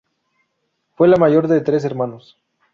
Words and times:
Fue 0.95 1.07
la 1.07 1.17
mayor 1.17 1.47
de 1.47 1.61
tres 1.61 1.85
hermanos. 1.85 2.35